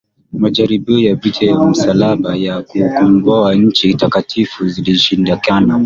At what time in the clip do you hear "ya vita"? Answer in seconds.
1.09-1.39